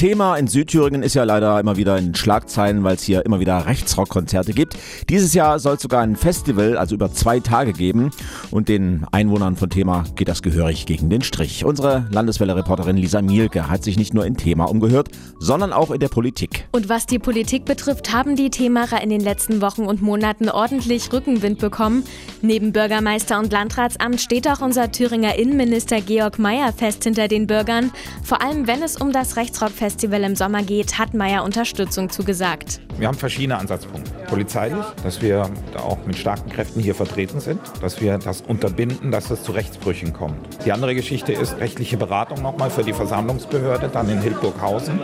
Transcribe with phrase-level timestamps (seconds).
[0.00, 3.66] Thema in Südthüringen ist ja leider immer wieder in Schlagzeilen, weil es hier immer wieder
[3.66, 4.78] Rechtsrockkonzerte gibt.
[5.10, 8.10] Dieses Jahr soll es sogar ein Festival, also über zwei Tage geben.
[8.50, 11.66] Und den Einwohnern von Thema geht das gehörig gegen den Strich.
[11.66, 16.08] Unsere Landeswelle-Reporterin Lisa Mielke hat sich nicht nur in Thema umgehört, sondern auch in der
[16.08, 16.66] Politik.
[16.72, 21.12] Und was die Politik betrifft, haben die Themarer in den letzten Wochen und Monaten ordentlich
[21.12, 22.04] Rückenwind bekommen.
[22.40, 27.90] Neben Bürgermeister und Landratsamt steht auch unser Thüringer Innenminister Georg Mayer fest hinter den Bürgern.
[28.22, 32.80] Vor allem, wenn es um das Rechtsrockfestival Festival im Sommer geht, hat Meyer Unterstützung zugesagt.
[32.96, 34.12] Wir haben verschiedene Ansatzpunkte.
[34.28, 39.10] Polizeilich, dass wir da auch mit starken Kräften hier vertreten sind, dass wir das unterbinden,
[39.10, 40.36] dass es zu Rechtsbrüchen kommt.
[40.64, 45.00] Die andere Geschichte ist rechtliche Beratung nochmal für die Versammlungsbehörde, dann in Hildburghausen,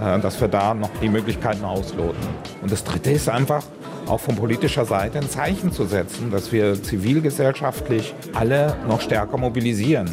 [0.00, 2.22] äh, dass wir da noch die Möglichkeiten ausloten.
[2.62, 3.64] Und das Dritte ist einfach,
[4.06, 10.08] auch von politischer Seite ein Zeichen zu setzen, dass wir zivilgesellschaftlich alle noch stärker mobilisieren,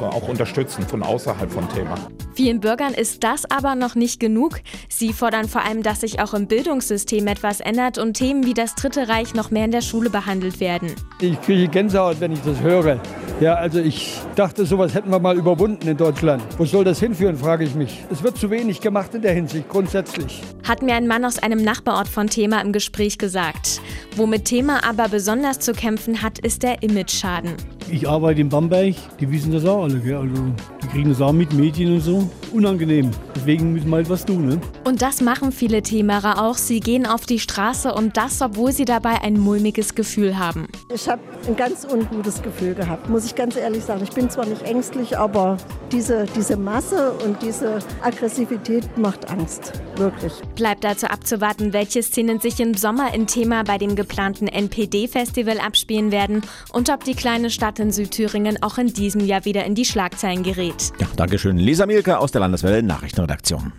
[0.00, 1.94] wir auch unterstützen von außerhalb von Thema.
[2.34, 4.60] Vielen Bürgern ist das aber noch nicht genug.
[4.88, 8.74] Sie fordern vor allem, dass sich auch im Bildungssystem etwas ändert und Themen wie das
[8.74, 10.94] Dritte Reich noch mehr in der Schule behandelt werden.
[11.20, 13.00] Ich kriege Gänsehaut, wenn ich das höre.
[13.40, 16.42] Ja, also ich dachte, sowas hätten wir mal überwunden in Deutschland.
[16.58, 18.04] Wo soll das hinführen, frage ich mich.
[18.10, 20.42] Es wird zu wenig gemacht in der Hinsicht, grundsätzlich.
[20.66, 23.80] Hat mir ein Mann aus einem Nachbarort von Thema im Gespräch gesagt.
[24.16, 27.77] Womit Thema aber besonders zu kämpfen hat, ist der Image-Schaden.
[27.90, 29.98] Ich arbeite in Bamberg, die wissen das auch alle.
[30.00, 30.16] Gell?
[30.16, 30.34] Also,
[30.82, 32.28] die kriegen das auch mit Medien und so.
[32.52, 33.10] Unangenehm.
[33.34, 34.46] Deswegen müssen wir halt was tun.
[34.46, 34.60] Ne?
[34.84, 36.56] Und das machen viele Themarer auch.
[36.56, 40.68] Sie gehen auf die Straße und das, obwohl sie dabei ein mulmiges Gefühl haben.
[40.92, 44.02] Ich habe ein ganz ungutes Gefühl gehabt, muss ich ganz ehrlich sagen.
[44.02, 45.56] Ich bin zwar nicht ängstlich, aber
[45.90, 49.72] diese, diese Masse und diese Aggressivität macht Angst.
[49.96, 50.32] Wirklich.
[50.54, 56.12] Bleibt dazu abzuwarten, welche Szenen sich im Sommer in Thema bei dem geplanten NPD-Festival abspielen
[56.12, 56.42] werden
[56.72, 60.42] und ob die kleine Stadt in Südthüringen auch in diesem Jahr wieder in die Schlagzeilen
[60.42, 60.92] gerät.
[60.98, 61.58] Ja, Dankeschön.
[61.58, 63.72] Lisa Mielke aus der Landeswelle Nachrichtenredaktion.